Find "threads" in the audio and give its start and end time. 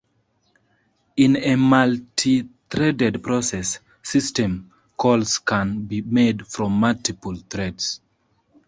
7.47-8.01